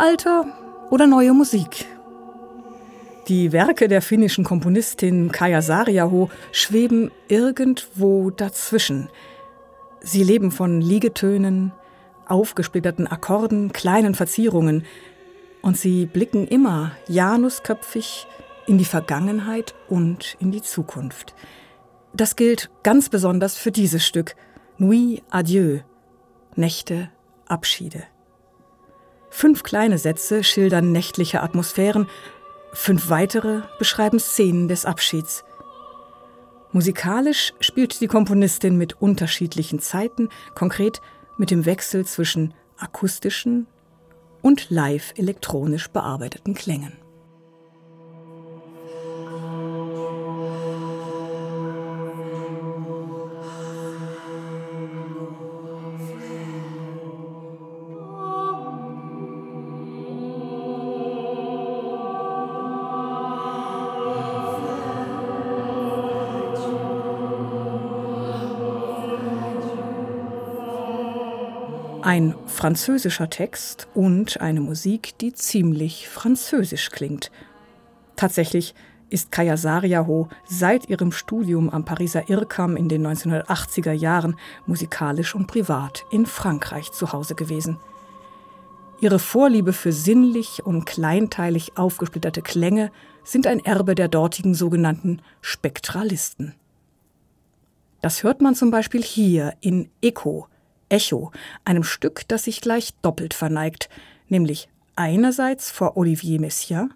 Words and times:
Mittelalter 0.00 0.46
oder 0.88 1.06
neue 1.06 1.34
Musik? 1.34 1.86
Die 3.28 3.52
Werke 3.52 3.86
der 3.86 4.00
finnischen 4.00 4.44
Komponistin 4.44 5.30
Kaja 5.30 5.60
Saariaho 5.60 6.30
schweben 6.52 7.10
irgendwo 7.28 8.30
dazwischen. 8.30 9.10
Sie 10.00 10.24
leben 10.24 10.52
von 10.52 10.80
Liegetönen, 10.80 11.72
aufgesplitterten 12.26 13.08
Akkorden, 13.08 13.74
kleinen 13.74 14.14
Verzierungen. 14.14 14.86
Und 15.60 15.76
sie 15.76 16.06
blicken 16.06 16.48
immer 16.48 16.92
janusköpfig 17.06 18.26
in 18.66 18.78
die 18.78 18.86
Vergangenheit 18.86 19.74
und 19.90 20.34
in 20.40 20.50
die 20.50 20.62
Zukunft. 20.62 21.34
Das 22.14 22.36
gilt 22.36 22.70
ganz 22.82 23.10
besonders 23.10 23.58
für 23.58 23.70
dieses 23.70 24.06
Stück 24.06 24.34
Nuit 24.78 25.22
Adieu, 25.28 25.80
Nächte, 26.56 27.10
Abschiede. 27.46 28.04
Fünf 29.30 29.62
kleine 29.62 29.98
Sätze 29.98 30.44
schildern 30.44 30.92
nächtliche 30.92 31.42
Atmosphären, 31.42 32.08
fünf 32.72 33.08
weitere 33.08 33.62
beschreiben 33.78 34.18
Szenen 34.18 34.68
des 34.68 34.84
Abschieds. 34.84 35.44
Musikalisch 36.72 37.52
spielt 37.60 38.00
die 38.00 38.06
Komponistin 38.06 38.76
mit 38.76 39.00
unterschiedlichen 39.00 39.80
Zeiten, 39.80 40.28
konkret 40.54 41.00
mit 41.38 41.50
dem 41.50 41.64
Wechsel 41.64 42.04
zwischen 42.04 42.54
akustischen 42.76 43.66
und 44.42 44.70
live 44.70 45.12
elektronisch 45.16 45.88
bearbeiteten 45.88 46.54
Klängen. 46.54 46.92
Ein 72.10 72.34
französischer 72.46 73.30
Text 73.30 73.86
und 73.94 74.40
eine 74.40 74.60
Musik, 74.60 75.16
die 75.20 75.32
ziemlich 75.32 76.08
französisch 76.08 76.90
klingt. 76.90 77.30
Tatsächlich 78.16 78.74
ist 79.10 79.30
Kaya 79.30 79.56
Sariaho 79.56 80.28
seit 80.44 80.88
ihrem 80.90 81.12
Studium 81.12 81.70
am 81.70 81.84
Pariser 81.84 82.28
IRCAM 82.28 82.76
in 82.76 82.88
den 82.88 83.06
1980er 83.06 83.92
Jahren 83.92 84.34
musikalisch 84.66 85.36
und 85.36 85.46
privat 85.46 86.04
in 86.10 86.26
Frankreich 86.26 86.90
zu 86.90 87.12
Hause 87.12 87.36
gewesen. 87.36 87.78
Ihre 89.00 89.20
Vorliebe 89.20 89.72
für 89.72 89.92
sinnlich 89.92 90.66
und 90.66 90.86
kleinteilig 90.86 91.78
aufgesplitterte 91.78 92.42
Klänge 92.42 92.90
sind 93.22 93.46
ein 93.46 93.64
Erbe 93.64 93.94
der 93.94 94.08
dortigen 94.08 94.54
sogenannten 94.54 95.22
Spektralisten. 95.42 96.56
Das 98.00 98.24
hört 98.24 98.40
man 98.40 98.56
zum 98.56 98.72
Beispiel 98.72 99.00
hier 99.00 99.54
in 99.60 99.90
Echo, 100.02 100.48
Echo, 100.90 101.32
einem 101.64 101.84
Stück, 101.84 102.28
das 102.28 102.44
sich 102.44 102.60
gleich 102.60 102.92
doppelt 103.00 103.32
verneigt, 103.32 103.88
nämlich 104.28 104.68
einerseits 104.96 105.70
vor 105.70 105.96
Olivier 105.96 106.40
Messiaen 106.40 106.92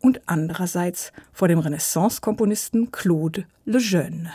und 0.00 0.22
andererseits 0.26 1.12
vor 1.32 1.48
dem 1.48 1.58
Renaissance-Komponisten 1.58 2.90
Claude 2.90 3.44
Lejeune. 3.66 4.32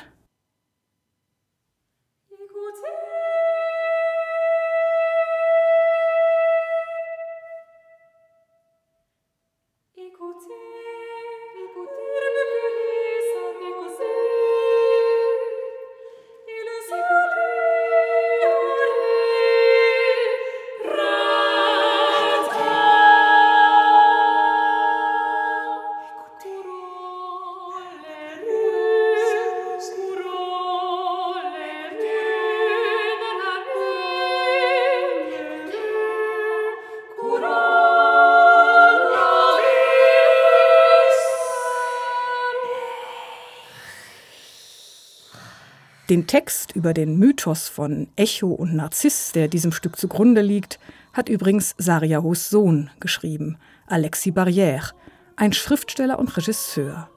Den 46.10 46.26
Text 46.26 46.76
über 46.76 46.96
den 46.96 47.20
Mythos 47.20 47.70
von 47.70 48.08
Echo 48.16 48.48
und 48.48 48.76
Narziss, 48.76 49.32
der 49.32 49.48
diesem 49.48 49.72
Stück 49.72 49.96
zugrunde 49.96 50.42
liegt, 50.42 50.80
hat 51.14 51.30
übrigens 51.30 51.76
Sariahos 51.78 52.50
Sohn 52.50 52.90
geschrieben, 53.00 53.60
Alexis 53.86 54.34
Barrière, 54.34 54.94
ein 55.36 55.54
Schriftsteller 55.54 56.18
und 56.18 56.36
Regisseur. 56.36 57.12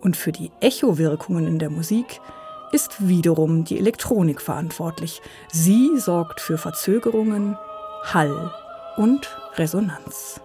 Und 0.00 0.16
für 0.16 0.30
die 0.30 0.52
Echowirkungen 0.60 1.48
in 1.48 1.58
der 1.58 1.70
Musik 1.70 2.20
ist 2.70 3.08
wiederum 3.08 3.64
die 3.64 3.80
Elektronik 3.80 4.40
verantwortlich. 4.40 5.20
Sie 5.50 5.98
sorgt 5.98 6.40
für 6.40 6.56
Verzögerungen, 6.56 7.58
Hall 8.04 8.52
und 8.96 9.36
Resonanz. 9.56 10.40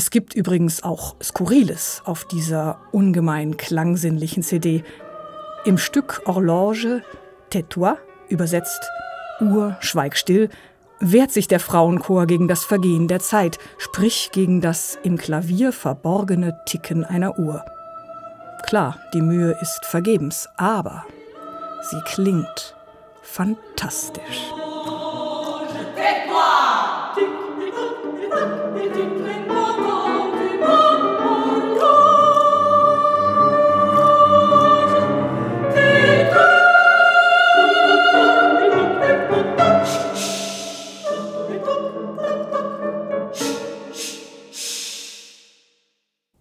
Es 0.00 0.08
gibt 0.08 0.34
übrigens 0.34 0.82
auch 0.82 1.14
Skurriles 1.22 2.00
auf 2.06 2.24
dieser 2.24 2.78
ungemein 2.90 3.58
klangsinnlichen 3.58 4.42
CD. 4.42 4.82
Im 5.66 5.76
Stück 5.76 6.22
Horloge 6.24 7.02
Tais-toi, 7.50 7.96
übersetzt 8.30 8.80
Uhr, 9.42 9.76
schweig 9.80 10.16
still, 10.16 10.48
wehrt 11.00 11.32
sich 11.32 11.48
der 11.48 11.60
Frauenchor 11.60 12.24
gegen 12.24 12.48
das 12.48 12.64
Vergehen 12.64 13.08
der 13.08 13.20
Zeit, 13.20 13.58
sprich 13.76 14.30
gegen 14.32 14.62
das 14.62 14.98
im 15.02 15.18
Klavier 15.18 15.70
verborgene 15.70 16.58
Ticken 16.64 17.04
einer 17.04 17.38
Uhr. 17.38 17.62
Klar, 18.62 18.98
die 19.12 19.20
Mühe 19.20 19.54
ist 19.60 19.84
vergebens, 19.84 20.48
aber 20.56 21.04
sie 21.90 22.00
klingt 22.06 22.74
fantastisch. 23.20 24.50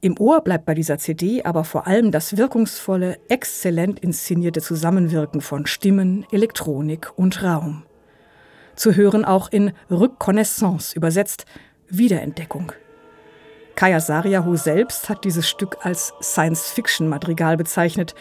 Im 0.02 0.18
Ohr 0.18 0.40
bleibt 0.42 0.66
bei 0.66 0.74
dieser 0.76 0.98
CD 0.98 1.44
aber 1.44 1.66
vor 1.66 1.86
allem 1.86 2.12
das 2.12 2.38
wirkungsvolle, 2.38 3.20
exzellent 3.28 4.00
inszenierte 4.00 4.62
Zusammenwirken 4.62 5.42
von 5.42 5.66
Stimmen, 5.66 6.26
Elektronik 6.32 7.12
und 7.18 7.44
Raum. 7.44 7.84
Zu 8.76 8.96
hören 8.96 9.26
auch 9.26 9.52
in 9.52 9.74
Reconnaissance 9.92 10.96
übersetzt 10.96 11.46
Wiederentdeckung. 11.90 12.72
Kaya 13.76 14.00
Sariaho 14.00 14.56
selbst 14.56 15.10
hat 15.10 15.26
dieses 15.26 15.50
Stück 15.50 15.78
als 15.82 16.14
Science-Fiction-Madrigal 16.22 17.58
bezeichnet 17.58 18.16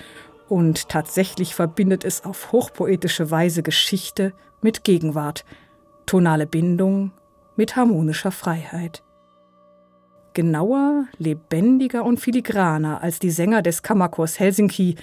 und 0.49 0.89
tatsächlich 0.89 1.55
verbindet 1.55 2.05
es 2.05 2.25
auf 2.25 2.51
hochpoetische 2.51 3.31
Weise 3.31 3.63
Geschichte 3.63 4.33
mit 4.63 4.83
Gegenwart, 4.83 5.45
tonale 6.07 6.47
Bindung 6.47 7.13
mit 7.55 7.77
harmonischer 7.77 8.33
Freiheit 8.33 9.05
genauer, 10.38 11.08
lebendiger 11.19 12.05
und 12.05 12.20
filigraner 12.20 13.02
als 13.02 13.19
die 13.19 13.32
Sänger 13.32 13.61
des 13.61 13.82
Kammerchors 13.82 14.38
Helsinki, 14.38 14.94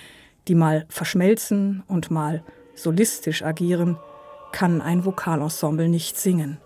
die 0.47 0.55
mal 0.55 0.85
verschmelzen 0.87 1.83
und 1.89 2.09
mal 2.09 2.41
solistisch 2.73 3.43
agieren, 3.43 3.97
kann 4.53 4.79
ein 4.79 5.03
Vokalensemble 5.03 5.89
nicht 5.89 6.17
singen. 6.17 6.61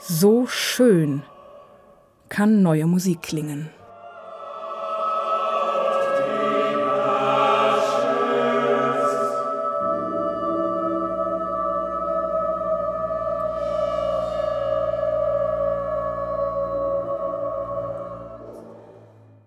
So 0.00 0.48
schön 0.48 1.22
kann 2.28 2.64
neue 2.64 2.86
Musik 2.86 3.22
klingen. 3.22 3.70